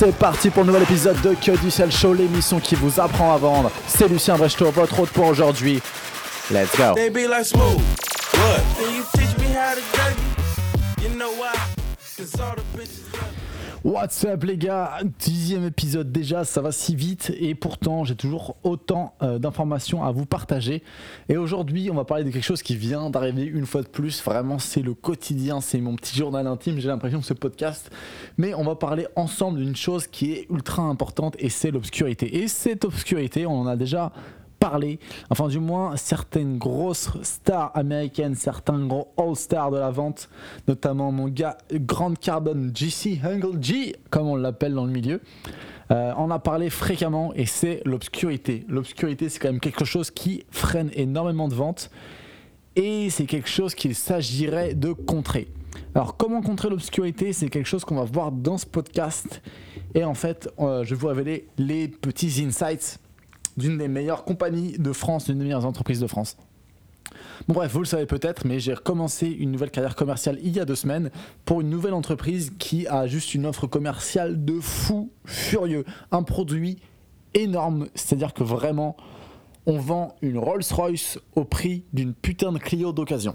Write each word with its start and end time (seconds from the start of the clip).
C'est 0.00 0.16
parti 0.16 0.48
pour 0.48 0.62
un 0.62 0.66
nouvel 0.66 0.84
épisode 0.84 1.20
de 1.20 1.34
Que 1.34 1.54
du 1.58 1.70
Sel 1.70 1.92
Show, 1.92 2.14
l'émission 2.14 2.58
qui 2.58 2.74
vous 2.74 2.98
apprend 2.98 3.34
à 3.34 3.36
vendre. 3.36 3.70
C'est 3.86 4.08
Lucien 4.08 4.34
Brechto, 4.38 4.70
votre 4.70 4.98
hôte 4.98 5.10
pour 5.10 5.26
aujourd'hui. 5.26 5.82
Let's 6.50 6.74
go. 6.74 6.94
They 6.94 7.10
What's 13.82 14.26
up 14.26 14.44
les 14.44 14.58
gars? 14.58 14.98
Dixième 15.18 15.64
épisode 15.64 16.12
déjà, 16.12 16.44
ça 16.44 16.60
va 16.60 16.70
si 16.70 16.94
vite 16.94 17.32
et 17.40 17.54
pourtant 17.54 18.04
j'ai 18.04 18.14
toujours 18.14 18.56
autant 18.62 19.14
euh, 19.22 19.38
d'informations 19.38 20.04
à 20.04 20.12
vous 20.12 20.26
partager. 20.26 20.82
Et 21.30 21.38
aujourd'hui 21.38 21.88
on 21.90 21.94
va 21.94 22.04
parler 22.04 22.24
de 22.24 22.30
quelque 22.30 22.44
chose 22.44 22.62
qui 22.62 22.76
vient 22.76 23.08
d'arriver 23.08 23.44
une 23.44 23.64
fois 23.64 23.80
de 23.80 23.88
plus. 23.88 24.22
Vraiment 24.22 24.58
c'est 24.58 24.82
le 24.82 24.92
quotidien, 24.92 25.62
c'est 25.62 25.80
mon 25.80 25.96
petit 25.96 26.14
journal 26.14 26.46
intime, 26.46 26.78
j'ai 26.78 26.88
l'impression 26.88 27.20
que 27.20 27.24
ce 27.24 27.32
podcast. 27.32 27.90
Mais 28.36 28.52
on 28.52 28.64
va 28.64 28.74
parler 28.76 29.06
ensemble 29.16 29.60
d'une 29.60 29.76
chose 29.76 30.06
qui 30.06 30.32
est 30.32 30.46
ultra 30.50 30.82
importante 30.82 31.36
et 31.38 31.48
c'est 31.48 31.70
l'obscurité. 31.70 32.42
Et 32.42 32.48
cette 32.48 32.84
obscurité, 32.84 33.46
on 33.46 33.62
en 33.62 33.66
a 33.66 33.76
déjà 33.76 34.12
parler, 34.60 35.00
enfin 35.30 35.48
du 35.48 35.58
moins 35.58 35.96
certaines 35.96 36.58
grosses 36.58 37.10
stars 37.22 37.72
américaines, 37.74 38.36
certains 38.36 38.86
gros 38.86 39.08
all-stars 39.16 39.72
de 39.72 39.78
la 39.78 39.90
vente, 39.90 40.28
notamment 40.68 41.10
mon 41.10 41.28
gars 41.28 41.56
Grant 41.72 42.14
Cardone, 42.14 42.70
GC 42.72 43.20
Hungle 43.24 43.60
G, 43.60 43.96
comme 44.10 44.28
on 44.28 44.36
l'appelle 44.36 44.74
dans 44.74 44.84
le 44.84 44.92
milieu. 44.92 45.20
Euh, 45.90 46.12
on 46.16 46.30
a 46.30 46.38
parlé 46.38 46.70
fréquemment 46.70 47.32
et 47.34 47.46
c'est 47.46 47.82
l'obscurité. 47.84 48.64
L'obscurité, 48.68 49.28
c'est 49.28 49.40
quand 49.40 49.48
même 49.48 49.60
quelque 49.60 49.84
chose 49.84 50.12
qui 50.12 50.44
freine 50.50 50.90
énormément 50.94 51.48
de 51.48 51.54
ventes 51.54 51.90
et 52.76 53.10
c'est 53.10 53.26
quelque 53.26 53.48
chose 53.48 53.74
qu'il 53.74 53.96
s'agirait 53.96 54.74
de 54.74 54.92
contrer. 54.92 55.48
Alors, 55.94 56.16
comment 56.16 56.40
contrer 56.40 56.68
l'obscurité? 56.68 57.32
C'est 57.32 57.48
quelque 57.48 57.66
chose 57.66 57.84
qu'on 57.84 57.96
va 57.96 58.04
voir 58.04 58.30
dans 58.30 58.58
ce 58.58 58.66
podcast. 58.66 59.42
Et 59.94 60.04
en 60.04 60.14
fait, 60.14 60.48
euh, 60.60 60.84
je 60.84 60.90
vais 60.90 61.00
vous 61.00 61.08
révéler 61.08 61.48
les 61.58 61.88
petits 61.88 62.44
insights 62.44 63.00
d'une 63.60 63.78
des 63.78 63.88
meilleures 63.88 64.24
compagnies 64.24 64.72
de 64.78 64.92
France, 64.92 65.26
d'une 65.26 65.38
des 65.38 65.44
meilleures 65.44 65.66
entreprises 65.66 66.00
de 66.00 66.06
France. 66.06 66.36
Bon 67.48 67.54
bref, 67.54 67.72
vous 67.72 67.80
le 67.80 67.86
savez 67.86 68.06
peut-être, 68.06 68.46
mais 68.46 68.60
j'ai 68.60 68.74
recommencé 68.74 69.26
une 69.26 69.50
nouvelle 69.50 69.70
carrière 69.70 69.96
commerciale 69.96 70.38
il 70.42 70.54
y 70.54 70.60
a 70.60 70.64
deux 70.64 70.74
semaines 70.74 71.10
pour 71.44 71.60
une 71.60 71.70
nouvelle 71.70 71.94
entreprise 71.94 72.52
qui 72.58 72.86
a 72.86 73.06
juste 73.06 73.34
une 73.34 73.46
offre 73.46 73.66
commerciale 73.66 74.44
de 74.44 74.60
fou 74.60 75.10
furieux. 75.24 75.84
Un 76.12 76.22
produit 76.22 76.78
énorme, 77.34 77.88
c'est-à-dire 77.94 78.34
que 78.34 78.42
vraiment, 78.42 78.96
on 79.66 79.78
vend 79.78 80.16
une 80.22 80.38
Rolls-Royce 80.38 81.18
au 81.34 81.44
prix 81.44 81.84
d'une 81.92 82.14
putain 82.14 82.52
de 82.52 82.58
Clio 82.58 82.92
d'occasion. 82.92 83.34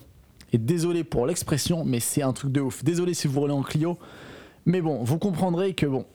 Et 0.54 0.58
désolé 0.58 1.04
pour 1.04 1.26
l'expression, 1.26 1.84
mais 1.84 2.00
c'est 2.00 2.22
un 2.22 2.34
truc 2.34 2.52
de 2.52 2.62
ouf. 2.62 2.84
Désolé 2.84 3.14
si 3.14 3.28
vous 3.28 3.40
roulez 3.40 3.54
en 3.54 3.64
Clio, 3.64 3.98
mais 4.66 4.82
bon, 4.82 5.04
vous 5.04 5.18
comprendrez 5.18 5.74
que 5.74 5.86
bon, 5.86 6.06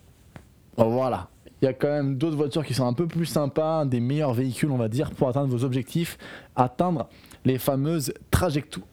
voilà, 0.77 1.28
il 1.62 1.66
y 1.66 1.69
a 1.69 1.72
quand 1.72 1.89
même 1.89 2.16
d'autres 2.16 2.36
voitures 2.36 2.64
qui 2.64 2.75
sont 2.75 2.86
un 2.86 2.92
peu 2.92 3.06
plus 3.06 3.27
sympas, 3.27 3.84
des 3.84 4.00
meilleurs 4.00 4.33
véhicules, 4.33 4.70
on 4.70 4.78
va 4.78 4.89
dire, 4.89 5.11
pour 5.11 5.28
atteindre 5.28 5.48
vos 5.48 5.64
objectifs, 5.64 6.16
atteindre 6.56 7.08
les 7.44 7.58
fameuses 7.58 8.12
trajectoires. 8.30 8.86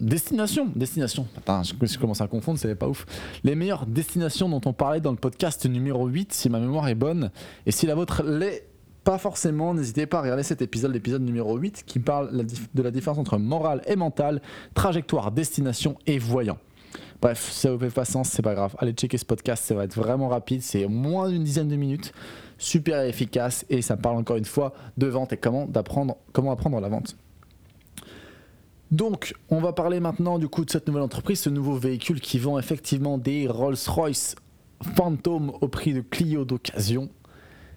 Destination, 0.00 0.68
destination. 0.74 1.28
Attends, 1.36 1.62
je, 1.62 1.74
je 1.80 1.98
commence 1.98 2.20
à 2.20 2.26
confondre, 2.26 2.58
c'est 2.58 2.74
pas 2.74 2.88
ouf. 2.88 3.06
Les 3.44 3.54
meilleures 3.54 3.86
destinations 3.86 4.48
dont 4.48 4.60
on 4.64 4.72
parlait 4.72 5.00
dans 5.00 5.12
le 5.12 5.16
podcast 5.16 5.64
numéro 5.66 6.08
8, 6.08 6.32
si 6.32 6.48
ma 6.48 6.58
mémoire 6.58 6.88
est 6.88 6.96
bonne, 6.96 7.30
et 7.66 7.70
si 7.70 7.86
la 7.86 7.94
vôtre 7.94 8.24
l'est 8.24 8.66
pas 9.04 9.18
forcément, 9.18 9.74
n'hésitez 9.74 10.06
pas 10.06 10.18
à 10.18 10.22
regarder 10.22 10.42
cet 10.42 10.62
épisode, 10.62 10.92
l'épisode 10.92 11.22
numéro 11.22 11.56
8, 11.56 11.84
qui 11.86 11.98
parle 11.98 12.44
de 12.74 12.82
la 12.82 12.90
différence 12.90 13.18
entre 13.18 13.38
morale 13.38 13.82
et 13.86 13.96
mental, 13.96 14.42
trajectoire, 14.74 15.32
destination 15.32 15.96
et 16.06 16.18
voyant. 16.18 16.58
Bref, 17.22 17.50
si 17.52 17.60
ça 17.60 17.70
vous 17.70 17.78
fait 17.78 17.94
pas 17.94 18.04
sens, 18.04 18.28
c'est 18.30 18.42
pas 18.42 18.54
grave. 18.54 18.74
Allez 18.78 18.92
checker 18.92 19.16
ce 19.16 19.24
podcast, 19.24 19.64
ça 19.64 19.76
va 19.76 19.84
être 19.84 19.94
vraiment 19.94 20.28
rapide, 20.28 20.60
c'est 20.60 20.88
moins 20.88 21.30
d'une 21.30 21.44
dizaine 21.44 21.68
de 21.68 21.76
minutes, 21.76 22.12
super 22.58 23.00
efficace 23.04 23.64
et 23.70 23.80
ça 23.80 23.96
parle 23.96 24.16
encore 24.16 24.36
une 24.36 24.44
fois 24.44 24.74
de 24.96 25.06
vente 25.06 25.32
et 25.32 25.36
comment 25.36 25.66
d'apprendre 25.66 26.16
comment 26.32 26.50
apprendre 26.50 26.80
la 26.80 26.88
vente. 26.88 27.16
Donc, 28.90 29.34
on 29.50 29.60
va 29.60 29.72
parler 29.72 30.00
maintenant 30.00 30.40
du 30.40 30.48
coup 30.48 30.64
de 30.64 30.70
cette 30.70 30.88
nouvelle 30.88 31.04
entreprise, 31.04 31.40
ce 31.40 31.48
nouveau 31.48 31.76
véhicule 31.76 32.20
qui 32.20 32.40
vend 32.40 32.58
effectivement 32.58 33.18
des 33.18 33.46
Rolls-Royce 33.46 34.34
Phantom 34.96 35.52
au 35.60 35.68
prix 35.68 35.94
de 35.94 36.00
Clio 36.00 36.44
d'occasion. 36.44 37.08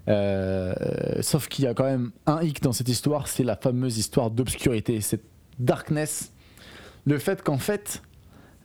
Euh, 0.07 0.73
sauf 1.22 1.47
qu'il 1.47 1.66
y 1.66 1.67
a 1.67 1.75
quand 1.75 1.85
même 1.85 2.11
un 2.25 2.41
hic 2.41 2.63
dans 2.63 2.73
cette 2.73 2.89
histoire, 2.89 3.28
c'est 3.28 3.44
la 3.44 3.55
fameuse 3.55 4.00
histoire 4.00 4.31
d'obscurité, 4.31 5.01
cette 5.01 5.23
darkness. 5.59 6.31
Le 7.05 7.19
fait 7.19 7.44
qu'en 7.44 7.59
fait, 7.59 8.01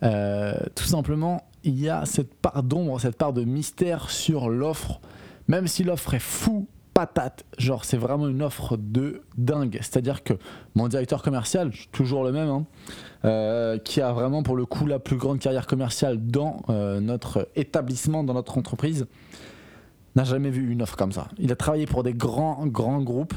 euh, 0.03 0.53
tout 0.75 0.85
simplement, 0.85 1.43
il 1.63 1.79
y 1.79 1.89
a 1.89 2.05
cette 2.05 2.33
part 2.33 2.63
d'ombre, 2.63 2.99
cette 2.99 3.17
part 3.17 3.33
de 3.33 3.43
mystère 3.43 4.09
sur 4.09 4.49
l'offre, 4.49 4.99
même 5.47 5.67
si 5.67 5.83
l'offre 5.83 6.13
est 6.13 6.19
fou 6.19 6.67
patate, 6.93 7.45
genre 7.57 7.85
c'est 7.85 7.97
vraiment 7.97 8.27
une 8.27 8.41
offre 8.41 8.77
de 8.77 9.21
dingue. 9.37 9.77
C'est-à-dire 9.81 10.23
que 10.23 10.33
mon 10.75 10.87
directeur 10.87 11.21
commercial, 11.21 11.71
toujours 11.91 12.23
le 12.23 12.31
même, 12.31 12.49
hein, 12.49 12.65
euh, 13.23 13.77
qui 13.77 14.01
a 14.01 14.11
vraiment 14.11 14.43
pour 14.43 14.55
le 14.55 14.65
coup 14.65 14.85
la 14.87 14.99
plus 14.99 15.15
grande 15.15 15.39
carrière 15.39 15.67
commerciale 15.67 16.17
dans 16.19 16.63
euh, 16.69 16.99
notre 16.99 17.47
établissement, 17.55 18.23
dans 18.23 18.33
notre 18.33 18.57
entreprise, 18.57 19.07
n'a 20.15 20.25
jamais 20.25 20.49
vu 20.49 20.69
une 20.69 20.81
offre 20.81 20.97
comme 20.97 21.13
ça. 21.13 21.29
Il 21.37 21.51
a 21.51 21.55
travaillé 21.55 21.85
pour 21.85 22.03
des 22.03 22.13
grands, 22.13 22.65
grands 22.67 23.01
groupes, 23.01 23.35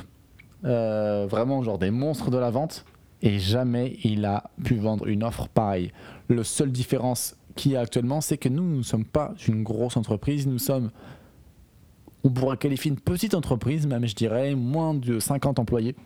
vraiment 0.62 1.62
genre 1.62 1.78
des 1.78 1.91
monstres 1.91 2.30
de 2.30 2.38
la 2.38 2.50
vente, 2.50 2.84
et 3.24 3.38
jamais 3.38 3.96
il 4.04 4.26
a 4.26 4.50
pu 4.62 4.76
vendre 4.76 5.08
une 5.08 5.24
offre 5.24 5.48
pareille. 5.48 5.90
Le 6.28 6.44
seule 6.44 6.70
différence 6.70 7.36
qu'il 7.56 7.72
y 7.72 7.76
a 7.76 7.80
actuellement, 7.80 8.20
c'est 8.20 8.36
que 8.36 8.50
nous, 8.50 8.62
nous 8.62 8.76
ne 8.78 8.82
sommes 8.82 9.06
pas 9.06 9.32
une 9.48 9.62
grosse 9.62 9.96
entreprise, 9.96 10.46
nous 10.46 10.58
sommes, 10.58 10.90
on 12.22 12.30
pourrait 12.30 12.58
qualifier 12.58 12.90
une 12.90 13.00
petite 13.00 13.34
entreprise, 13.34 13.86
même 13.86 14.06
je 14.06 14.14
dirais, 14.14 14.54
moins 14.54 14.92
de 14.92 15.18
50 15.18 15.58
employés. 15.58 15.96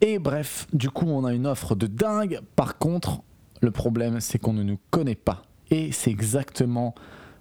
Et 0.00 0.18
bref, 0.18 0.66
du 0.72 0.88
coup, 0.88 1.06
on 1.08 1.24
a 1.24 1.34
une 1.34 1.46
offre 1.46 1.74
de 1.74 1.86
dingue. 1.86 2.40
Par 2.56 2.78
contre, 2.78 3.20
le 3.60 3.70
problème, 3.70 4.20
c'est 4.20 4.38
qu'on 4.38 4.54
ne 4.54 4.62
nous 4.62 4.78
connaît 4.90 5.14
pas. 5.14 5.42
Et 5.70 5.92
c'est 5.92 6.10
exactement 6.10 6.94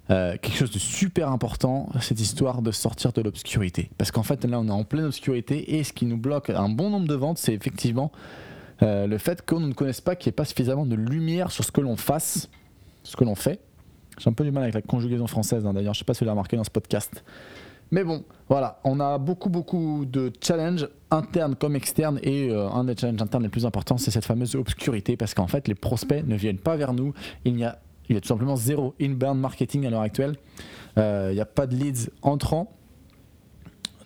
euh, 0.10 0.38
quelque 0.42 0.56
chose 0.56 0.72
de 0.72 0.80
super 0.80 1.30
important, 1.30 1.90
cette 2.00 2.20
histoire 2.20 2.62
de 2.62 2.72
sortir 2.72 3.12
de 3.12 3.22
l'obscurité. 3.22 3.90
Parce 3.98 4.12
qu'en 4.12 4.24
fait, 4.24 4.46
là, 4.46 4.60
on 4.60 4.68
est 4.68 4.72
en 4.72 4.84
pleine 4.84 5.06
obscurité 5.06 5.78
et 5.78 5.84
ce 5.84 5.94
qui 5.94 6.06
nous 6.06 6.18
bloque 6.18 6.50
un 6.50 6.70
bon 6.70 6.90
nombre 6.90 7.08
de 7.08 7.16
ventes, 7.16 7.38
c'est 7.38 7.54
effectivement 7.54 8.12
euh, 8.84 9.08
le 9.08 9.18
fait 9.18 9.46
qu'on 9.46 9.60
ne 9.60 9.74
connaisse 9.74 10.02
pas 10.02 10.16
qu'il 10.16 10.30
n'y 10.30 10.34
ait 10.34 10.36
pas 10.36 10.46
suffisamment 10.46 10.86
de 10.86 10.96
lumière 10.96 11.52
sur 11.52 11.64
ce 11.64 11.72
que 11.72 11.82
l'on 11.82 11.96
fasse, 11.96 12.50
ce 13.04 13.16
que 13.16 13.24
l'on 13.24 13.36
fait. 13.36 13.60
J'ai 14.18 14.30
un 14.30 14.34
peu 14.34 14.44
du 14.44 14.52
mal 14.52 14.64
avec 14.64 14.76
la 14.76 14.82
conjugaison 14.82 15.28
française, 15.28 15.66
hein, 15.66 15.74
d'ailleurs, 15.74 15.94
je 15.94 16.00
ne 16.00 16.02
sais 16.02 16.06
pas 16.06 16.14
si 16.14 16.20
vous 16.20 16.26
l'avez 16.26 16.36
remarqué 16.36 16.56
dans 16.56 16.64
ce 16.64 16.70
podcast. 16.70 17.24
Mais 17.92 18.04
bon, 18.04 18.24
voilà, 18.50 18.80
on 18.84 19.00
a 19.00 19.18
beaucoup, 19.18 19.50
beaucoup 19.50 20.06
de 20.06 20.32
challenges 20.42 20.88
internes 21.12 21.56
comme 21.56 21.76
externes. 21.76 22.20
Et 22.24 22.50
euh, 22.50 22.68
un 22.70 22.84
des 22.84 22.96
challenges 22.96 23.22
internes 23.22 23.44
les 23.44 23.50
plus 23.50 23.66
importants, 23.66 23.98
c'est 23.98 24.12
cette 24.12 24.26
fameuse 24.26 24.56
obscurité. 24.56 25.18
Parce 25.18 25.34
qu'en 25.34 25.48
fait, 25.48 25.68
les 25.68 25.76
prospects 25.76 26.26
ne 26.26 26.36
viennent 26.36 26.58
pas 26.58 26.76
vers 26.78 26.94
nous. 26.94 27.14
Il 27.44 27.58
y 27.58 27.64
a, 27.64 27.80
il 28.10 28.16
y 28.16 28.18
a 28.18 28.22
tout 28.22 28.28
simplement 28.28 28.56
zéro 28.56 28.94
inbound 29.02 29.40
marketing 29.40 29.86
à 29.86 29.90
l'heure 29.90 30.02
actuelle. 30.02 30.36
Euh, 30.98 31.30
il 31.32 31.36
n'y 31.36 31.42
a 31.42 31.46
pas 31.46 31.68
de 31.68 31.76
leads 31.76 32.10
entrants. 32.22 32.72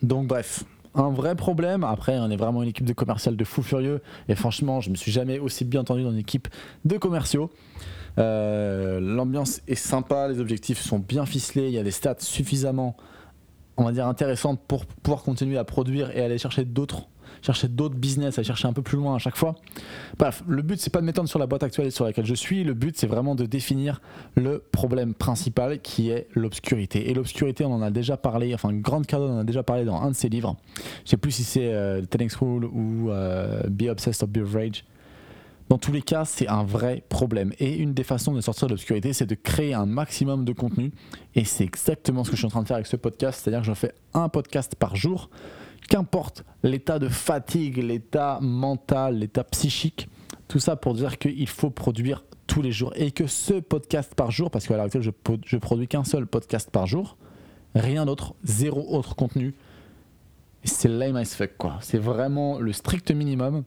Donc, 0.02 0.26
bref, 0.26 0.64
un 0.94 1.10
vrai 1.10 1.34
problème. 1.34 1.84
Après, 1.84 2.18
on 2.18 2.30
est 2.30 2.36
vraiment 2.36 2.62
une 2.62 2.70
équipe 2.70 2.86
de 2.86 2.92
commercial 2.92 3.36
de 3.36 3.44
fou 3.44 3.62
furieux. 3.62 4.00
Et 4.28 4.34
franchement, 4.34 4.80
je 4.80 4.90
me 4.90 4.96
suis 4.96 5.12
jamais 5.12 5.38
aussi 5.38 5.64
bien 5.64 5.82
entendu 5.82 6.02
dans 6.02 6.12
une 6.12 6.18
équipe 6.18 6.48
de 6.84 6.96
commerciaux. 6.96 7.50
Euh, 8.18 8.98
L'ambiance 9.00 9.60
est 9.68 9.74
sympa, 9.76 10.28
les 10.28 10.40
objectifs 10.40 10.80
sont 10.80 10.98
bien 10.98 11.26
ficelés, 11.26 11.68
il 11.68 11.74
y 11.74 11.78
a 11.78 11.84
des 11.84 11.92
stats 11.92 12.16
suffisamment, 12.18 12.96
on 13.76 13.84
va 13.84 13.92
dire, 13.92 14.06
intéressantes 14.06 14.60
pour 14.66 14.84
pouvoir 14.86 15.22
continuer 15.22 15.58
à 15.58 15.64
produire 15.64 16.10
et 16.16 16.22
aller 16.22 16.38
chercher 16.38 16.64
d'autres 16.64 17.09
chercher 17.42 17.68
d'autres 17.68 17.96
business, 17.96 18.38
aller 18.38 18.46
chercher 18.46 18.68
un 18.68 18.72
peu 18.72 18.82
plus 18.82 18.96
loin 18.96 19.14
à 19.14 19.18
chaque 19.18 19.36
fois. 19.36 19.56
Bref, 20.18 20.42
le 20.46 20.62
but 20.62 20.80
c'est 20.80 20.90
pas 20.90 21.00
de 21.00 21.06
m'étendre 21.06 21.28
sur 21.28 21.38
la 21.38 21.46
boîte 21.46 21.62
actuelle 21.62 21.90
sur 21.92 22.04
laquelle 22.04 22.26
je 22.26 22.34
suis, 22.34 22.64
le 22.64 22.74
but 22.74 22.96
c'est 22.96 23.06
vraiment 23.06 23.34
de 23.34 23.46
définir 23.46 24.00
le 24.34 24.58
problème 24.72 25.14
principal 25.14 25.80
qui 25.80 26.10
est 26.10 26.28
l'obscurité. 26.34 27.10
Et 27.10 27.14
l'obscurité, 27.14 27.64
on 27.64 27.72
en 27.72 27.82
a 27.82 27.90
déjà 27.90 28.16
parlé, 28.16 28.54
enfin 28.54 28.72
Grande 28.72 29.06
Cardone 29.06 29.32
en 29.32 29.38
a 29.38 29.44
déjà 29.44 29.62
parlé 29.62 29.84
dans 29.84 30.00
un 30.00 30.10
de 30.10 30.16
ses 30.16 30.28
livres. 30.28 30.56
Je 31.04 31.10
sais 31.10 31.16
plus 31.16 31.32
si 31.32 31.44
c'est 31.44 31.72
euh, 31.72 32.02
10x 32.02 32.36
Rule 32.38 32.64
ou 32.64 33.10
euh, 33.10 33.62
Be 33.68 33.84
Obsessed 33.84 34.22
or 34.22 34.28
Be 34.28 34.40
Rage. 34.44 34.84
Dans 35.70 35.78
tous 35.78 35.92
les 35.92 36.02
cas, 36.02 36.24
c'est 36.24 36.48
un 36.48 36.64
vrai 36.64 37.04
problème. 37.08 37.52
Et 37.60 37.76
une 37.76 37.94
des 37.94 38.02
façons 38.02 38.32
de 38.32 38.40
sortir 38.40 38.66
de 38.66 38.72
l'obscurité, 38.72 39.12
c'est 39.12 39.26
de 39.26 39.36
créer 39.36 39.72
un 39.72 39.86
maximum 39.86 40.44
de 40.44 40.52
contenu. 40.52 40.90
Et 41.36 41.44
c'est 41.44 41.62
exactement 41.62 42.24
ce 42.24 42.30
que 42.30 42.34
je 42.34 42.40
suis 42.40 42.46
en 42.46 42.50
train 42.50 42.62
de 42.62 42.66
faire 42.66 42.74
avec 42.74 42.88
ce 42.88 42.96
podcast. 42.96 43.40
C'est-à-dire 43.40 43.60
que 43.60 43.68
je 43.68 43.74
fais 43.74 43.94
un 44.12 44.28
podcast 44.28 44.74
par 44.74 44.96
jour. 44.96 45.30
Qu'importe 45.90 46.44
l'état 46.62 46.98
de 46.98 47.08
fatigue, 47.08 47.76
l'état 47.78 48.38
mental, 48.40 49.18
l'état 49.18 49.44
psychique, 49.44 50.08
tout 50.46 50.60
ça 50.60 50.76
pour 50.76 50.94
dire 50.94 51.18
qu'il 51.18 51.48
faut 51.48 51.68
produire 51.68 52.24
tous 52.46 52.62
les 52.62 52.70
jours. 52.70 52.92
Et 52.94 53.10
que 53.10 53.26
ce 53.26 53.54
podcast 53.54 54.14
par 54.14 54.30
jour, 54.30 54.52
parce 54.52 54.66
qu'à 54.68 54.76
l'heure 54.76 54.84
actuelle, 54.84 55.02
je, 55.02 55.10
je 55.44 55.56
produis 55.56 55.88
qu'un 55.88 56.04
seul 56.04 56.26
podcast 56.26 56.70
par 56.70 56.86
jour, 56.86 57.16
rien 57.74 58.06
d'autre, 58.06 58.34
zéro 58.44 58.96
autre 58.96 59.16
contenu. 59.16 59.52
C'est 60.62 60.88
lame 60.88 61.16
as 61.16 61.34
fuck, 61.34 61.56
quoi. 61.58 61.78
C'est 61.80 61.98
vraiment 61.98 62.60
le 62.60 62.72
strict 62.72 63.10
minimum. 63.10 63.64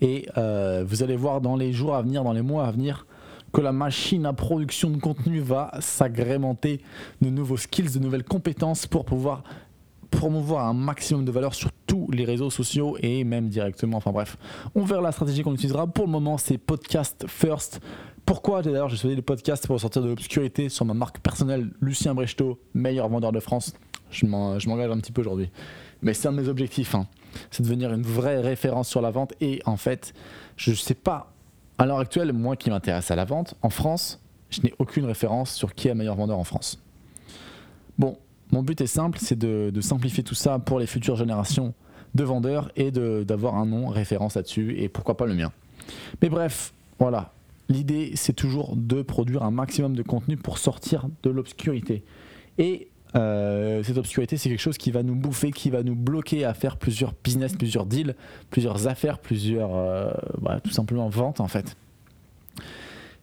Et 0.00 0.26
euh, 0.36 0.84
vous 0.84 1.04
allez 1.04 1.16
voir 1.16 1.40
dans 1.40 1.54
les 1.54 1.72
jours 1.72 1.94
à 1.94 2.02
venir, 2.02 2.24
dans 2.24 2.32
les 2.32 2.42
mois 2.42 2.66
à 2.66 2.72
venir, 2.72 3.06
que 3.52 3.60
la 3.60 3.70
machine 3.72 4.26
à 4.26 4.32
production 4.32 4.90
de 4.90 4.96
contenu 4.96 5.38
va 5.38 5.70
s'agrémenter 5.78 6.80
de 7.20 7.30
nouveaux 7.30 7.56
skills, 7.56 7.92
de 7.92 8.00
nouvelles 8.00 8.24
compétences 8.24 8.88
pour 8.88 9.04
pouvoir 9.04 9.44
promouvoir 10.24 10.66
un 10.66 10.74
maximum 10.74 11.24
de 11.24 11.30
valeur 11.32 11.54
sur 11.54 11.70
tous 11.86 12.10
les 12.10 12.26
réseaux 12.26 12.50
sociaux 12.50 12.98
et 13.00 13.24
même 13.24 13.48
directement. 13.48 13.96
Enfin 13.96 14.12
bref, 14.12 14.36
on 14.74 14.84
verra 14.84 15.00
la 15.00 15.12
stratégie 15.12 15.42
qu'on 15.42 15.54
utilisera. 15.54 15.86
Pour 15.86 16.04
le 16.04 16.10
moment, 16.12 16.36
c'est 16.36 16.58
podcast 16.58 17.24
first. 17.26 17.80
Pourquoi? 18.26 18.60
D'ailleurs 18.60 18.90
j'ai 18.90 18.98
choisi 18.98 19.16
le 19.16 19.22
podcast 19.22 19.66
pour 19.66 19.80
sortir 19.80 20.02
de 20.02 20.08
l'obscurité 20.08 20.68
sur 20.68 20.84
ma 20.84 20.92
marque 20.92 21.20
personnelle 21.20 21.70
Lucien 21.80 22.14
Brechtot, 22.14 22.58
meilleur 22.74 23.08
vendeur 23.08 23.32
de 23.32 23.40
France 23.40 23.72
Je 24.10 24.26
m'en- 24.26 24.58
je 24.58 24.68
m'engage 24.68 24.90
un 24.90 24.98
petit 24.98 25.10
peu 25.10 25.22
aujourd'hui. 25.22 25.50
Mais 26.02 26.12
c'est 26.12 26.28
un 26.28 26.32
de 26.32 26.42
mes 26.42 26.48
objectifs. 26.48 26.94
hein. 26.94 27.06
C'est 27.50 27.62
de 27.62 27.68
devenir 27.68 27.90
une 27.94 28.02
vraie 28.02 28.40
référence 28.40 28.88
sur 28.90 29.00
la 29.00 29.10
vente. 29.10 29.32
Et 29.40 29.62
en 29.64 29.78
fait, 29.78 30.12
je 30.58 30.72
ne 30.72 30.76
sais 30.76 30.94
pas, 30.94 31.32
à 31.78 31.86
l'heure 31.86 31.98
actuelle, 32.00 32.34
moi 32.34 32.56
qui 32.56 32.68
m'intéresse 32.68 33.10
à 33.10 33.16
la 33.16 33.24
vente, 33.24 33.54
en 33.62 33.70
France, 33.70 34.20
je 34.50 34.60
n'ai 34.60 34.74
aucune 34.78 35.06
référence 35.06 35.54
sur 35.54 35.74
qui 35.74 35.88
est 35.88 35.92
le 35.92 35.96
meilleur 35.96 36.16
vendeur 36.16 36.38
en 36.38 36.44
France. 36.44 36.78
Bon, 37.98 38.18
mon 38.52 38.62
but 38.62 38.80
est 38.80 38.86
simple, 38.86 39.18
c'est 39.20 39.38
de, 39.38 39.80
simplifier 39.80 40.22
tout 40.22 40.34
ça 40.34 40.58
pour 40.58 40.78
les 40.78 40.86
futures 40.86 41.16
générations 41.16 41.74
de 42.14 42.24
vendeurs 42.24 42.70
et 42.76 42.90
d'avoir 42.90 43.54
un 43.56 43.66
nom 43.66 43.88
référence 43.88 44.34
là-dessus 44.34 44.76
et 44.78 44.88
pourquoi 44.88 45.16
pas 45.16 45.26
le 45.26 45.34
mien. 45.34 45.52
Mais 46.22 46.28
bref, 46.28 46.74
voilà. 46.98 47.32
L'idée, 47.68 48.12
c'est 48.16 48.32
toujours 48.32 48.74
de 48.76 49.02
produire 49.02 49.44
un 49.44 49.52
maximum 49.52 49.94
de 49.94 50.02
contenu 50.02 50.36
pour 50.36 50.58
sortir 50.58 51.06
de 51.22 51.30
l'obscurité. 51.30 52.02
Et 52.58 52.88
euh, 53.16 53.82
cette 53.84 53.96
obscurité, 53.96 54.36
c'est 54.36 54.48
quelque 54.48 54.60
chose 54.60 54.78
qui 54.78 54.90
va 54.90 55.02
nous 55.02 55.14
bouffer, 55.14 55.52
qui 55.52 55.70
va 55.70 55.82
nous 55.82 55.94
bloquer 55.94 56.44
à 56.44 56.54
faire 56.54 56.76
plusieurs 56.76 57.14
business, 57.24 57.54
plusieurs 57.54 57.86
deals, 57.86 58.16
plusieurs 58.50 58.88
affaires, 58.88 59.18
plusieurs, 59.18 59.74
euh, 59.76 60.10
voilà, 60.40 60.60
tout 60.60 60.70
simplement 60.70 61.08
ventes 61.08 61.40
en 61.40 61.48
fait. 61.48 61.76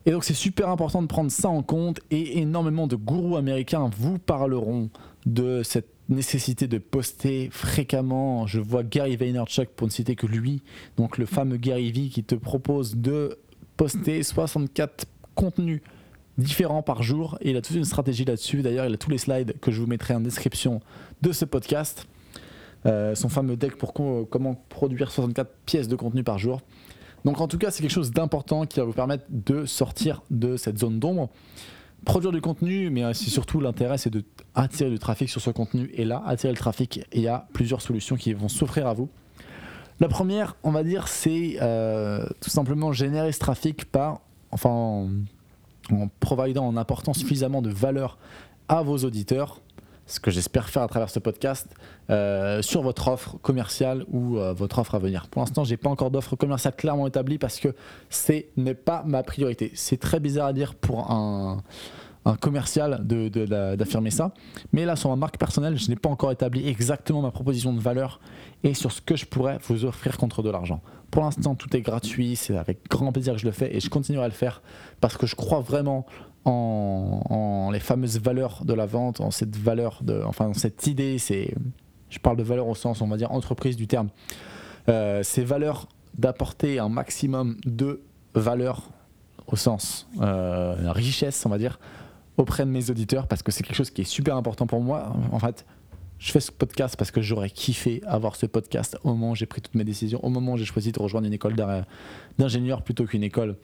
Et 0.08 0.12
donc 0.12 0.24
c'est 0.24 0.34
super 0.34 0.70
important 0.70 1.02
de 1.02 1.08
prendre 1.08 1.30
ça 1.30 1.50
en 1.50 1.62
compte 1.62 2.00
et 2.12 2.40
énormément 2.40 2.88
de 2.88 2.96
gourous 2.96 3.36
américains 3.36 3.90
vous 4.00 4.18
parleront 4.18 4.90
de 5.26 5.62
cette 5.64 5.90
nécessité 6.08 6.68
de 6.68 6.78
poster 6.78 7.50
fréquemment. 7.52 8.48
Je 8.48 8.62
vois 8.62 8.84
Gary 8.84 9.18
Vaynerchuk 9.18 9.68
pour 9.76 9.86
ne 9.86 9.92
citer 9.92 10.16
que 10.16 10.26
lui, 10.26 10.64
donc 10.96 11.18
le 11.18 11.26
fameux 11.26 11.58
Gary 11.58 11.92
V 11.92 12.08
qui 12.08 12.24
te 12.24 12.36
propose 12.36 12.96
de 12.96 13.38
poster 13.76 14.24
64 14.24 15.06
contenus 15.36 15.82
différents 16.38 16.84
par 16.84 17.04
jour 17.04 17.38
il 17.42 17.58
a 17.58 17.62
toute 17.62 17.76
une 17.76 17.84
stratégie 17.84 18.24
là-dessus. 18.24 18.62
D'ailleurs, 18.62 18.86
il 18.86 18.94
a 18.94 18.98
tous 18.98 19.10
les 19.10 19.18
slides 19.18 19.56
que 19.60 19.72
je 19.72 19.82
vous 19.82 19.88
mettrai 19.88 20.14
en 20.16 20.22
description 20.22 20.80
de 21.22 21.34
ce 21.34 21.44
podcast. 21.44 22.08
Euh, 22.86 23.14
son 23.16 23.28
fameux 23.28 23.58
deck 23.58 23.76
pour 23.76 23.92
co- 23.94 24.26
comment 24.30 24.56
produire 24.70 25.12
64 25.12 25.52
pièces 25.66 25.88
de 25.90 25.96
contenu 25.98 26.24
par 26.24 26.38
jour. 26.40 26.62
Donc 27.26 27.42
en 27.42 27.48
tout 27.48 27.58
cas, 27.58 27.72
c'est 27.72 27.82
quelque 27.82 27.92
chose 27.92 28.12
d'important 28.12 28.66
qui 28.66 28.80
va 28.80 28.86
vous 28.86 28.94
permettre 28.94 29.26
de 29.30 29.66
sortir 29.66 30.24
de 30.30 30.58
cette 30.58 30.78
zone 30.78 31.00
d'ombre. 31.00 31.30
Produire 32.06 32.32
du 32.32 32.42
contenu, 32.42 32.90
mais 32.90 33.04
aussi 33.06 33.30
surtout 33.30 33.60
l'intérêt, 33.60 33.98
c'est 33.98 34.10
de 34.10 34.24
attirer 34.56 34.90
du 34.90 35.00
trafic 35.00 35.30
sur 35.30 35.42
ce 35.42 35.50
contenu. 35.50 35.90
Et 35.94 36.06
là, 36.06 36.24
attirer 36.26 36.54
le 36.54 36.58
trafic, 36.58 37.06
il 37.12 37.22
y 37.22 37.28
a 37.28 37.48
plusieurs 37.54 37.82
solutions 37.82 38.16
qui 38.16 38.34
vont 38.34 38.50
s'offrir 38.50 38.88
à 38.88 38.94
vous. 38.94 39.10
La 40.00 40.08
première, 40.08 40.56
on 40.64 40.72
va 40.72 40.84
dire, 40.84 41.08
c'est 41.08 41.58
euh, 41.62 42.28
tout 42.40 42.52
simplement 42.52 42.92
générer 42.92 43.32
ce 43.32 43.40
trafic 43.40 43.86
par, 43.86 44.22
enfin, 44.52 44.70
en, 44.70 45.10
en 45.92 46.08
providant, 46.20 46.68
en 46.68 46.78
apportant 46.78 47.14
suffisamment 47.14 47.64
de 47.64 47.72
valeur 47.72 48.20
à 48.70 48.84
vos 48.84 48.98
auditeurs, 49.00 49.60
ce 50.08 50.20
que 50.20 50.32
j'espère 50.32 50.70
faire 50.70 50.82
à 50.84 50.88
travers 50.88 51.10
ce 51.10 51.20
podcast, 51.20 51.68
euh, 52.10 52.62
sur 52.62 52.82
votre 52.82 53.08
offre 53.10 53.38
commerciale 53.42 54.06
ou 54.10 54.38
euh, 54.38 54.54
votre 54.54 54.80
offre 54.80 54.96
à 54.96 55.00
venir. 55.00 55.28
Pour 55.28 55.42
l'instant, 55.42 55.64
j'ai 55.66 55.78
pas 55.78 55.90
encore 55.90 56.10
d'offre 56.12 56.36
commerciale 56.36 56.76
clairement 56.76 57.06
établie 57.08 57.38
parce 57.38 57.60
que 57.60 57.76
ce 58.10 58.44
n'est 58.56 58.74
pas 58.74 59.04
ma 59.06 59.22
priorité. 59.24 59.72
C'est 59.76 60.00
très 60.00 60.20
bizarre 60.20 60.48
à 60.48 60.54
dire 60.54 60.74
pour 60.76 61.12
un, 61.12 61.62
commercial 62.42 63.08
de- 63.08 63.30
de- 63.30 63.76
d'affirmer 63.76 64.12
ça. 64.12 64.34
Mais 64.74 64.84
là, 64.86 64.98
sur 64.98 65.10
ma 65.10 65.16
marque 65.16 65.38
personnelle, 65.38 65.78
je 65.78 65.88
n'ai 65.90 65.96
pas 65.96 66.10
encore 66.10 66.30
établi 66.32 66.68
exactement 66.68 67.22
ma 67.22 67.32
proposition 67.32 67.74
de 67.74 67.80
valeur 67.80 68.20
et 68.66 68.74
sur 68.74 68.92
ce 68.92 69.00
que 69.00 69.16
je 69.16 69.26
pourrais 69.26 69.60
vous 69.70 69.86
offrir 69.86 70.18
contre 70.18 70.44
de 70.44 70.50
l'argent. 70.50 70.82
Pour 71.10 71.24
l'instant, 71.24 71.56
tout 71.56 71.74
est 71.76 71.80
gratuit, 71.82 72.36
c'est 72.36 72.58
avec 72.58 72.80
grand 72.90 73.14
plaisir 73.14 73.34
que 73.36 73.40
je 73.40 73.46
le 73.46 73.54
fais 73.54 73.74
et 73.74 73.80
je 73.80 73.90
continuerai 73.90 74.26
à 74.26 74.28
le 74.28 74.34
faire 74.34 74.62
parce 75.00 75.16
que 75.16 75.26
je 75.26 75.36
crois 75.36 75.62
vraiment 75.62 76.06
en, 76.48 77.70
les 77.72 77.80
fameuses 77.80 78.20
valeurs 78.20 78.64
de 78.66 78.74
la 78.74 78.86
vente, 78.86 79.22
en 79.22 79.32
cette 79.32 79.56
valeur, 79.56 80.00
de, 80.02 80.22
enfin, 80.26 80.48
en 80.48 80.54
cette 80.54 80.88
idée, 80.88 81.18
je 81.20 82.20
parle 82.20 82.38
de 82.38 82.44
valeur 82.44 82.68
au 82.68 82.76
sens, 82.76 83.02
on 83.02 83.08
va 83.08 83.18
dire, 83.18 83.32
entreprise 83.32 83.76
du 83.76 83.88
terme, 83.88 84.10
Euh, 84.90 85.22
ces 85.22 85.44
valeurs 85.44 85.88
d'apporter 86.18 86.80
un 86.80 86.88
maximum 86.88 87.58
de 87.66 88.02
valeur 88.34 88.90
au 89.48 89.58
sens 89.58 90.08
euh, 90.22 90.92
richesse, 90.94 91.46
on 91.46 91.50
va 91.50 91.58
dire, 91.58 91.78
auprès 92.38 92.66
de 92.66 92.70
mes 92.70 92.90
auditeurs 92.90 93.28
parce 93.28 93.44
que 93.44 93.52
c'est 93.52 93.64
quelque 93.64 93.76
chose 93.76 93.92
qui 93.92 94.02
est 94.02 94.06
super 94.06 94.38
important 94.38 94.66
pour 94.66 94.82
moi. 94.82 95.14
En 95.32 95.40
fait, 95.40 95.66
je 96.20 96.32
fais 96.32 96.40
ce 96.40 96.52
podcast 96.52 96.96
parce 96.98 97.12
que 97.12 97.22
j'aurais 97.22 97.50
kiffé 97.50 98.02
avoir 98.08 98.38
ce 98.38 98.46
podcast 98.46 98.98
au 99.04 99.10
moment 99.10 99.32
où 99.32 99.36
j'ai 99.36 99.46
pris 99.46 99.62
toutes 99.62 99.76
mes 99.76 99.84
décisions, 99.84 100.24
au 100.24 100.30
moment 100.30 100.54
où 100.54 100.58
j'ai 100.58 100.66
choisi 100.66 100.92
de 100.92 101.00
rejoindre 101.00 101.28
une 101.28 101.34
école 101.34 101.56
d'ingénieur 102.38 102.82
plutôt 102.82 103.06
qu'une 103.06 103.24
école 103.24 103.58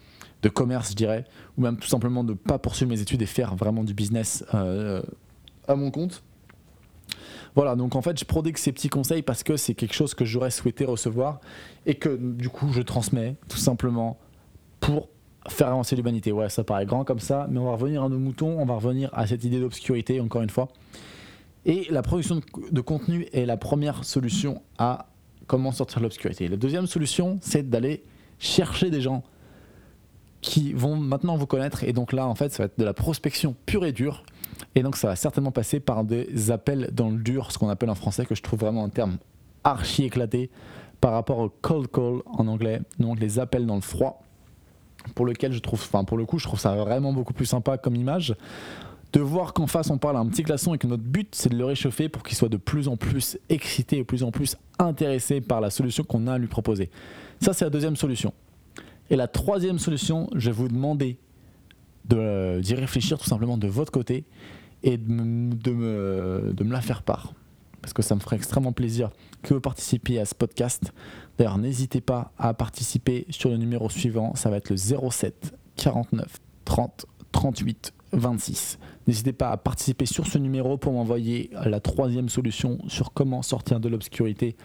de 0.44 0.50
commerce, 0.50 0.92
je 0.92 0.96
dirais, 0.96 1.26
ou 1.58 1.62
même 1.62 1.78
tout 1.78 1.88
simplement 1.88 2.24
de 2.24 2.34
ne 2.34 2.38
pas 2.38 2.60
poursuivre 2.60 2.92
mes 2.92 3.02
études 3.02 3.22
et 3.22 3.26
faire 3.26 3.56
vraiment 3.56 3.84
du 3.84 3.94
business 3.94 4.46
euh, 4.54 5.02
à 5.68 5.76
mon 5.76 5.90
compte. 5.90 6.22
Voilà, 7.56 7.76
donc 7.76 7.96
en 7.96 8.02
fait, 8.02 8.20
je 8.20 8.26
prodigue 8.26 8.58
ces 8.58 8.72
petits 8.72 8.90
conseils 8.90 9.22
parce 9.22 9.44
que 9.44 9.58
c'est 9.58 9.74
quelque 9.74 9.94
chose 9.94 10.14
que 10.14 10.26
j'aurais 10.26 10.52
souhaité 10.52 10.86
recevoir 10.86 11.40
et 11.86 11.96
que 11.96 12.10
du 12.10 12.50
coup, 12.50 12.72
je 12.74 12.82
transmets 12.82 13.36
tout 13.48 13.58
simplement 13.58 14.18
pour 14.80 15.08
faire 15.48 15.68
avancer 15.68 15.96
l'humanité. 15.96 16.32
Ouais, 16.32 16.50
ça 16.50 16.64
paraît 16.64 16.86
grand 16.86 17.04
comme 17.04 17.20
ça, 17.20 17.48
mais 17.50 17.60
on 17.60 17.66
va 17.66 17.72
revenir 17.72 18.04
à 18.04 18.10
nos 18.10 18.20
moutons, 18.20 18.60
on 18.60 18.66
va 18.66 18.76
revenir 18.76 19.10
à 19.14 19.28
cette 19.28 19.44
idée 19.44 19.60
d'obscurité, 19.60 20.20
encore 20.20 20.42
une 20.42 20.50
fois. 20.50 20.70
Et 21.66 21.88
la 21.90 22.02
production 22.02 22.42
de, 22.72 22.82
contenu 22.82 23.28
est 23.32 23.46
la 23.46 23.56
première 23.56 24.04
solution 24.04 24.62
à 24.78 25.08
comment 25.48 25.72
sortir 25.72 26.00
de 26.00 26.04
l'obscurité. 26.04 26.48
La 26.48 26.58
deuxième 26.58 26.88
solution, 26.88 27.38
c'est 27.42 27.70
d'aller 27.70 28.04
chercher 28.40 28.90
des 28.90 29.00
gens 29.00 29.24
qui 30.44 30.74
vont 30.74 30.96
maintenant 30.96 31.36
vous 31.36 31.48
connaître. 31.48 31.84
Et 31.84 31.94
donc 31.94 32.14
là, 32.14 32.28
en 32.28 32.36
fait, 32.36 32.52
ça 32.52 32.64
va 32.64 32.66
être 32.66 32.78
de 32.78 32.86
la 32.86 32.94
prospection 32.94 33.56
pure 33.66 33.86
et 33.86 33.92
dure. 33.92 34.24
Et 34.76 34.84
donc, 34.84 34.96
ça 34.96 35.08
va 35.08 35.16
certainement 35.16 35.52
passer 35.52 35.80
par 35.80 36.04
des 36.04 36.52
appels 36.52 36.90
dans 36.94 37.10
le 37.10 37.18
dur, 37.18 37.52
ce 37.52 37.58
qu'on 37.58 37.70
appelle 37.70 37.90
en 37.90 37.96
français, 37.96 38.26
que 38.26 38.36
je 38.36 38.44
trouve 38.44 38.60
vraiment 38.60 38.84
un 38.84 38.90
terme 38.90 39.18
archi 39.64 40.04
éclaté 40.04 40.52
par 41.04 41.12
rapport 41.12 41.40
au 41.40 41.50
cold 41.50 41.90
call 41.92 42.22
en 42.26 42.48
anglais, 42.48 42.82
donc 42.98 43.20
les 43.20 43.38
appels 43.40 43.66
dans 43.66 43.76
le 43.76 43.82
froid, 43.82 44.24
pour 45.16 45.26
lequel 45.26 45.52
je 45.52 45.60
trouve, 45.60 45.82
enfin 45.82 46.06
pour 46.06 46.18
le 46.18 46.26
coup, 46.26 46.40
je 46.40 46.46
trouve 46.46 46.60
ça 46.60 46.76
vraiment 46.76 47.12
beaucoup 47.12 47.34
plus 47.34 47.46
sympa 47.46 47.78
comme 47.78 47.96
image. 47.96 48.36
De 49.12 49.20
voir 49.20 49.54
qu'en 49.54 49.68
face 49.68 49.90
on 49.90 49.98
parle 49.98 50.16
à 50.16 50.20
un 50.22 50.26
petit 50.28 50.44
glaçon 50.44 50.74
et 50.74 50.78
que 50.78 50.88
notre 50.88 51.04
but 51.04 51.36
c'est 51.36 51.50
de 51.50 51.58
le 51.58 51.66
réchauffer 51.66 52.08
pour 52.08 52.24
qu'il 52.24 52.38
soit 52.38 52.50
de 52.50 52.58
plus 52.58 52.88
en 52.88 52.96
plus 52.96 53.38
excité 53.50 53.98
et 53.98 54.00
de 54.00 54.06
plus 54.06 54.24
en 54.24 54.32
plus 54.32 54.56
intéressé 54.80 55.42
par 55.42 55.60
la 55.60 55.70
solution 55.70 56.04
qu'on 56.04 56.26
a 56.26 56.34
à 56.34 56.38
lui 56.38 56.48
proposer. 56.48 56.90
Ça, 57.42 57.52
c'est 57.52 57.66
la 57.66 57.70
deuxième 57.70 57.98
solution. 57.98 58.34
Et 59.14 59.16
la 59.16 59.28
troisième 59.28 59.78
solution, 59.78 60.28
je 60.34 60.50
vais 60.50 60.56
vous 60.56 60.68
demander 60.68 61.20
de- 62.06 62.60
d'y 62.62 62.74
réfléchir 62.74 63.20
tout 63.20 63.26
simplement 63.28 63.60
de 63.60 63.68
votre 63.68 63.92
côté 63.92 64.26
et 64.82 64.98
de 64.98 65.08
me, 65.08 65.54
de 65.54 65.72
me- 65.72 66.52
de 66.54 66.64
me 66.64 66.72
la 66.72 66.82
faire 66.82 67.04
part. 67.04 67.34
Parce 67.80 67.94
que 67.94 68.02
ça 68.02 68.16
me 68.16 68.20
ferait 68.22 68.38
extrêmement 68.38 68.72
plaisir 68.72 69.12
que 69.44 69.54
vous 69.54 69.60
participiez 69.62 70.20
à 70.20 70.26
ce 70.26 70.34
podcast. 70.34 70.92
D'ailleurs, 71.38 71.60
n'hésitez 71.60 72.02
pas 72.02 72.32
à 72.40 72.56
participer 72.56 73.28
sur 73.30 73.52
le 73.52 73.58
numéro 73.58 73.88
suivant. 73.88 74.34
Ça 74.34 74.50
va 74.50 74.58
être 74.58 74.72
le 74.72 74.78
07 74.78 75.54
49 75.76 76.38
30 76.66 77.06
38 77.32 77.94
26. 78.14 78.80
N'hésitez 79.06 79.34
pas 79.34 79.50
à 79.52 79.58
participer 79.58 80.08
sur 80.08 80.26
ce 80.26 80.40
numéro 80.40 80.78
pour 80.78 80.94
m'envoyer 80.94 81.52
la 81.66 81.80
troisième 81.80 82.30
solution 82.30 82.80
sur 82.88 83.14
comment 83.14 83.44
sortir 83.44 83.80
de 83.80 83.90
l'obscurité. 83.90 84.56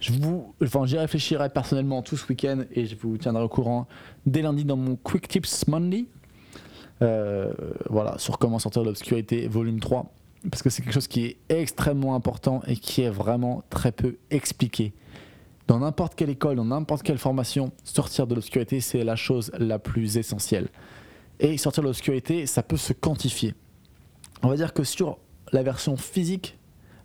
Je 0.00 0.12
vous, 0.12 0.54
enfin, 0.62 0.86
j'y 0.86 0.96
réfléchirai 0.96 1.48
personnellement 1.48 2.02
tout 2.02 2.16
ce 2.16 2.26
week-end 2.28 2.62
et 2.72 2.86
je 2.86 2.96
vous 2.96 3.18
tiendrai 3.18 3.42
au 3.42 3.48
courant 3.48 3.88
dès 4.26 4.42
lundi 4.42 4.64
dans 4.64 4.76
mon 4.76 4.96
Quick 4.96 5.26
Tips 5.26 5.66
Monday. 5.66 6.06
Euh, 7.02 7.52
voilà, 7.90 8.16
sur 8.18 8.38
comment 8.38 8.58
sortir 8.58 8.82
de 8.82 8.88
l'obscurité, 8.88 9.48
volume 9.48 9.80
3. 9.80 10.12
Parce 10.50 10.62
que 10.62 10.70
c'est 10.70 10.82
quelque 10.82 10.94
chose 10.94 11.08
qui 11.08 11.24
est 11.24 11.36
extrêmement 11.48 12.14
important 12.14 12.62
et 12.66 12.76
qui 12.76 13.02
est 13.02 13.10
vraiment 13.10 13.62
très 13.70 13.90
peu 13.90 14.18
expliqué. 14.30 14.92
Dans 15.66 15.80
n'importe 15.80 16.14
quelle 16.14 16.30
école, 16.30 16.56
dans 16.56 16.64
n'importe 16.64 17.02
quelle 17.02 17.18
formation, 17.18 17.72
sortir 17.84 18.26
de 18.26 18.34
l'obscurité, 18.34 18.80
c'est 18.80 19.04
la 19.04 19.16
chose 19.16 19.50
la 19.58 19.78
plus 19.78 20.16
essentielle. 20.16 20.68
Et 21.40 21.56
sortir 21.58 21.82
de 21.82 21.88
l'obscurité, 21.88 22.46
ça 22.46 22.62
peut 22.62 22.76
se 22.76 22.92
quantifier. 22.92 23.54
On 24.42 24.48
va 24.48 24.56
dire 24.56 24.72
que 24.72 24.84
sur 24.84 25.18
la 25.52 25.62
version 25.62 25.96
physique, 25.96 26.56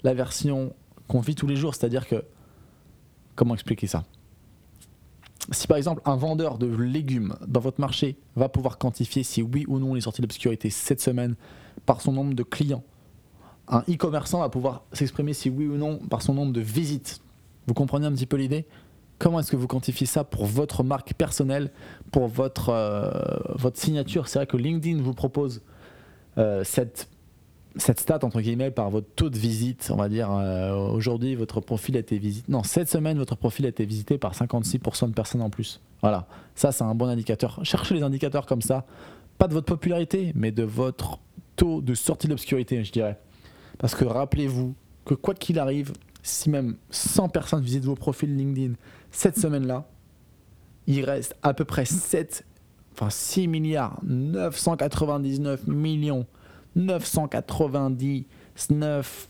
la 0.03 0.13
version 0.13 0.73
qu'on 1.07 1.19
vit 1.19 1.35
tous 1.35 1.47
les 1.47 1.55
jours, 1.55 1.75
c'est-à-dire 1.75 2.07
que. 2.07 2.23
Comment 3.35 3.53
expliquer 3.53 3.87
ça? 3.87 4.03
Si 5.51 5.67
par 5.67 5.77
exemple 5.77 6.01
un 6.05 6.15
vendeur 6.15 6.57
de 6.57 6.67
légumes 6.67 7.35
dans 7.47 7.59
votre 7.59 7.81
marché 7.81 8.15
va 8.35 8.47
pouvoir 8.47 8.77
quantifier 8.77 9.23
si 9.23 9.41
oui 9.41 9.65
ou 9.67 9.77
non 9.77 9.95
il 9.95 9.97
est 9.97 10.01
sorti 10.01 10.21
de 10.21 10.27
l'obscurité 10.27 10.69
cette 10.69 11.01
semaine 11.01 11.35
par 11.85 11.99
son 11.99 12.13
nombre 12.13 12.33
de 12.33 12.43
clients, 12.43 12.83
un 13.67 13.81
e-commerçant 13.89 14.39
va 14.39 14.49
pouvoir 14.49 14.83
s'exprimer 14.93 15.33
si 15.33 15.49
oui 15.49 15.67
ou 15.67 15.75
non 15.75 15.97
par 15.97 16.21
son 16.21 16.33
nombre 16.33 16.53
de 16.53 16.61
visites. 16.61 17.21
Vous 17.67 17.73
comprenez 17.73 18.05
un 18.05 18.11
petit 18.11 18.25
peu 18.25 18.37
l'idée? 18.37 18.65
Comment 19.19 19.39
est-ce 19.39 19.51
que 19.51 19.55
vous 19.55 19.67
quantifiez 19.67 20.05
ça 20.05 20.23
pour 20.23 20.45
votre 20.45 20.83
marque 20.83 21.13
personnelle, 21.13 21.71
pour 22.11 22.27
votre, 22.27 22.69
euh, 22.69 23.71
signature? 23.73 24.27
C'est 24.27 24.39
vrai 24.39 24.47
que 24.47 24.57
LinkedIn 24.57 25.01
vous 25.01 25.13
propose 25.13 25.61
euh, 26.37 26.63
cette, 26.63 27.09
cette 27.75 27.99
stat, 27.99 28.19
entre 28.23 28.41
guillemets, 28.41 28.71
par 28.71 28.89
votre 28.89 29.07
taux 29.15 29.29
de 29.29 29.37
visite. 29.37 29.89
On 29.91 29.95
va 29.95 30.09
dire, 30.09 30.31
euh, 30.31 30.75
aujourd'hui, 30.75 31.35
votre 31.35 31.59
profil 31.59 31.97
a 31.97 31.99
été 31.99 32.17
visité. 32.17 32.51
Non, 32.51 32.63
cette 32.63 32.89
semaine, 32.89 33.17
votre 33.17 33.35
profil 33.35 33.65
a 33.65 33.69
été 33.69 33.85
visité 33.85 34.17
par 34.17 34.33
56% 34.33 35.09
de 35.09 35.13
personnes 35.13 35.41
en 35.41 35.49
plus. 35.49 35.81
Voilà, 36.01 36.27
ça, 36.55 36.71
c'est 36.71 36.83
un 36.83 36.95
bon 36.95 37.07
indicateur. 37.07 37.59
Cherchez 37.63 37.95
les 37.95 38.03
indicateurs 38.03 38.45
comme 38.45 38.61
ça, 38.61 38.85
pas 39.37 39.47
de 39.47 39.53
votre 39.53 39.65
popularité, 39.65 40.31
mais 40.35 40.51
de 40.51 40.63
votre 40.63 41.19
taux 41.55 41.81
de 41.81 41.93
sortie 41.93 42.27
de 42.27 42.31
l'obscurité, 42.33 42.83
je 42.83 42.91
dirais. 42.91 43.19
Parce 43.79 43.95
que 43.95 44.05
rappelez-vous 44.05 44.75
que 45.05 45.13
quoi 45.15 45.33
qu'il 45.33 45.59
arrive, 45.59 45.93
si 46.21 46.49
même 46.49 46.77
100 46.91 47.29
personnes 47.29 47.61
visitent 47.61 47.85
vos 47.85 47.95
profils 47.95 48.33
LinkedIn 48.35 48.73
cette 49.11 49.37
semaine-là, 49.37 49.87
il 50.87 51.03
reste 51.05 51.35
à 51.41 51.53
peu 51.53 51.65
près 51.65 51.85
7, 51.85 52.45
enfin 52.93 53.09
6 53.09 53.47
milliards 53.47 53.99
999 54.03 55.67
millions 55.67 56.25
999, 56.75 59.29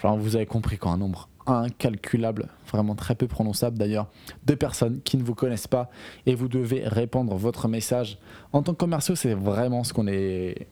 genre 0.00 0.16
vous 0.16 0.36
avez 0.36 0.46
compris 0.46 0.78
quoi, 0.78 0.92
un 0.92 0.98
nombre 0.98 1.28
incalculable, 1.46 2.48
vraiment 2.70 2.94
très 2.94 3.14
peu 3.14 3.26
prononçable 3.26 3.76
d'ailleurs, 3.76 4.08
de 4.46 4.54
personnes 4.54 5.00
qui 5.02 5.16
ne 5.16 5.22
vous 5.22 5.34
connaissent 5.34 5.68
pas 5.68 5.90
et 6.26 6.34
vous 6.34 6.48
devez 6.48 6.86
répandre 6.88 7.34
votre 7.36 7.68
message. 7.68 8.18
En 8.52 8.62
tant 8.62 8.72
que 8.72 8.78
commerciaux, 8.78 9.14
c'est 9.14 9.34
vraiment 9.34 9.84
ce 9.84 9.92
qu'on 9.92 10.06
est 10.06 10.68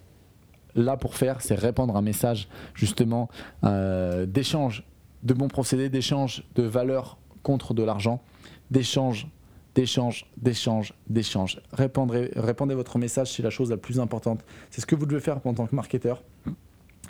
là 0.75 0.97
pour 0.97 1.17
faire, 1.17 1.43
c'est 1.43 1.55
répandre 1.55 1.97
un 1.97 2.03
message 2.03 2.49
justement 2.75 3.29
euh, 3.65 4.27
d'échange 4.27 4.85
de 5.23 5.35
bons 5.35 5.49
procédés, 5.49 5.89
d'échange 5.89 6.45
de 6.55 6.63
valeur 6.63 7.19
contre 7.43 7.75
de 7.75 7.83
l'argent, 7.83 8.23
d'échange, 8.71 9.29
d'échange, 9.75 10.27
d'échange, 10.37 10.95
d'échange. 11.09 11.61
Répandez, 11.73 12.31
répandez 12.37 12.75
votre 12.75 12.99
message, 12.99 13.33
c'est 13.33 13.43
la 13.43 13.51
chose 13.51 13.71
la 13.71 13.77
plus 13.77 14.01
importante. 14.01 14.45
C'est 14.71 14.81
ce 14.81 14.87
que 14.87 14.95
vous 14.95 15.07
devez 15.07 15.21
faire 15.21 15.41
en 15.45 15.55
tant 15.55 15.67
que 15.67 15.75
marketeur, 15.75 16.23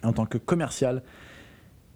en 0.02 0.12
tant 0.12 0.26
que 0.26 0.38
commercial. 0.38 1.02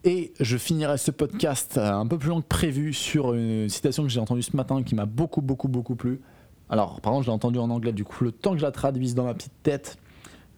Et 0.04 0.32
je 0.38 0.56
finirai 0.56 0.98
ce 0.98 1.10
podcast 1.10 1.78
un 1.78 2.06
peu 2.06 2.18
plus 2.18 2.28
long 2.28 2.40
que 2.40 2.46
prévu 2.46 2.92
sur 2.92 3.34
une 3.34 3.68
citation 3.68 4.02
que 4.04 4.08
j'ai 4.08 4.20
entendue 4.20 4.42
ce 4.42 4.56
matin 4.56 4.82
qui 4.82 4.94
m'a 4.94 5.06
beaucoup, 5.06 5.42
beaucoup, 5.42 5.68
beaucoup 5.68 5.96
plu. 5.96 6.20
Alors, 6.68 7.00
par 7.00 7.12
contre, 7.12 7.24
je 7.24 7.30
l'ai 7.30 7.34
entendue 7.34 7.58
en 7.58 7.70
anglais, 7.70 7.92
du 7.92 8.04
coup, 8.04 8.24
le 8.24 8.32
temps 8.32 8.52
que 8.52 8.58
je 8.58 8.62
la 8.62 8.72
traduise 8.72 9.14
dans 9.14 9.24
ma 9.24 9.34
petite 9.34 9.62
tête, 9.62 9.98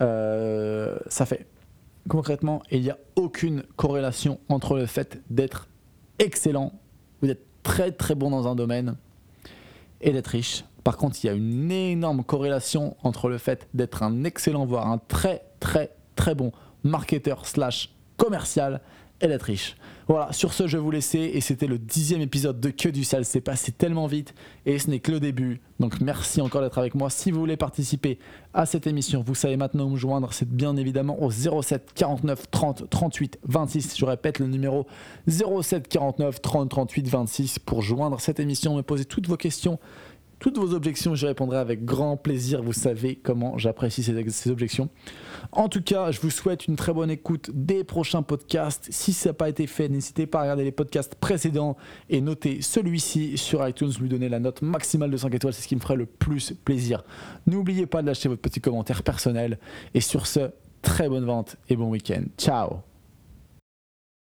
euh, 0.00 0.98
ça 1.08 1.26
fait 1.26 1.46
concrètement, 2.08 2.62
il 2.70 2.80
n'y 2.80 2.90
a 2.90 2.98
aucune 3.14 3.62
corrélation 3.76 4.40
entre 4.48 4.76
le 4.76 4.86
fait 4.86 5.20
d'être 5.30 5.68
excellent, 6.18 6.72
vous 7.22 7.30
êtes 7.30 7.44
très 7.62 7.92
très 7.92 8.14
bon 8.14 8.30
dans 8.30 8.48
un 8.48 8.56
domaine, 8.56 8.96
et 10.00 10.12
d'être 10.12 10.28
riche. 10.28 10.64
Par 10.85 10.97
contre, 10.97 11.17
il 11.23 11.26
y 11.26 11.31
a 11.31 11.35
une 11.35 11.71
énorme 11.71 12.25
corrélation 12.25 12.97
entre 13.02 13.28
le 13.28 13.38
fait 13.38 13.69
d'être 13.75 14.02
un 14.02 14.25
excellent, 14.25 14.64
voire 14.64 14.87
un 14.88 14.99
très 14.99 15.43
très 15.61 15.90
très 16.17 16.35
bon 16.35 16.52
marketeur 16.85 17.47
slash 17.47 17.90
commercial 18.17 18.81
et 19.20 19.28
d'être 19.28 19.42
riche. 19.42 19.76
Voilà, 20.06 20.32
sur 20.32 20.54
ce, 20.54 20.66
je 20.66 20.78
vais 20.78 20.82
vous 20.82 20.90
laisser 20.90 21.18
et 21.34 21.42
c'était 21.42 21.66
le 21.66 21.78
dixième 21.78 22.22
épisode 22.22 22.60
de 22.60 22.70
Que 22.70 22.88
du 22.88 23.04
sale. 23.04 23.26
C'est 23.26 23.42
passé 23.42 23.72
tellement 23.72 24.06
vite 24.06 24.34
et 24.64 24.78
ce 24.78 24.88
n'est 24.88 25.00
que 25.00 25.12
le 25.12 25.20
début. 25.20 25.60
Donc 25.80 26.00
merci 26.00 26.40
encore 26.40 26.62
d'être 26.62 26.78
avec 26.78 26.94
moi. 26.94 27.10
Si 27.10 27.30
vous 27.30 27.38
voulez 27.38 27.58
participer 27.58 28.18
à 28.54 28.64
cette 28.64 28.87
émission, 28.87 29.22
vous 29.22 29.34
savez 29.34 29.58
maintenant 29.58 29.84
où 29.84 29.90
me 29.90 29.96
joindre. 29.96 30.32
C'est 30.32 30.48
bien 30.48 30.76
évidemment 30.76 31.22
au 31.22 31.30
07 31.30 31.92
49 31.94 32.50
30 32.50 32.88
38 32.88 33.38
26. 33.46 33.98
Je 33.98 34.04
répète 34.06 34.38
le 34.38 34.46
numéro 34.46 34.87
07 35.28 35.88
49 35.88 36.40
30 36.40 36.70
38 36.70 37.08
26 37.08 37.58
pour 37.58 37.82
joindre 37.82 38.18
cette 38.20 38.40
émission, 38.40 38.76
me 38.76 38.82
poser 38.82 39.04
toutes 39.04 39.28
vos 39.28 39.37
questions 39.37 39.78
toutes 40.38 40.59
vos 40.59 40.75
objections, 40.75 41.14
j'y 41.14 41.26
répondrai 41.26 41.59
avec 41.59 41.85
grand 41.85 42.16
plaisir. 42.16 42.62
Vous 42.62 42.73
savez 42.73 43.16
comment 43.16 43.59
j'apprécie 43.59 44.02
ces, 44.02 44.50
objections. 44.50 44.88
En 45.52 45.68
tout 45.68 45.83
cas, 45.83 46.11
je 46.11 46.21
vous 46.21 46.30
souhaite 46.30 46.66
une 46.66 46.76
très 46.76 46.92
bonne 46.92 47.11
écoute 47.11 47.50
des 47.52 47.85
prochains 47.85 48.23
podcasts. 48.23 48.88
Si 48.90 49.12
ça 49.12 49.30
n'a 49.30 49.35
pas 49.35 49.49
été 49.49 49.66
fait, 49.66 49.88
n'hésitez 49.88 50.26
pas 50.26 50.40
à 50.40 50.42
regarder 50.42 50.64
les 50.64 50.73
podcasts 50.73 51.14
précédents 51.16 51.76
et 52.09 52.21
noter 52.21 52.62
celui-ci 52.62 53.37
sur 53.37 53.66
iTunes, 53.66 53.92
lui 54.00 54.09
donner 54.09 54.28
la 54.28 54.38
note 54.38 54.62
maximale 54.62 55.11
de 55.11 55.16
5 55.16 55.35
étoiles, 55.35 55.54
c'est 55.54 55.62
ce 55.62 55.68
qui 55.68 55.76
me 55.76 55.80
ferait 55.80 55.97
le 55.97 56.07
plus 56.07 56.52
plaisir. 56.64 57.04
N'oubliez 57.47 57.87
pas 57.87 58.02
de 58.02 58.07
lâcher 58.07 58.28
votre 58.28 58.42
petit 58.42 58.61
commentaire 58.61 59.02
personnel. 59.02 59.59
Et 59.95 60.00
sur 60.00 60.26
ce, 60.26 60.50
très 60.83 61.09
bonne 61.09 61.25
vente 61.25 61.57
et 61.68 61.76
bon 61.76 61.90
week-end. 61.90 62.23
Ciao 62.37 62.88